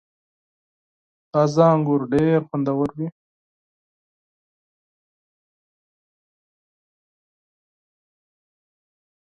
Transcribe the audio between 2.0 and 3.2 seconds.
ډېر خوندور وي.